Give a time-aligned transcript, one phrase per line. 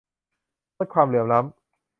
[0.77, 1.53] ลดความเหลื่อมล้ำ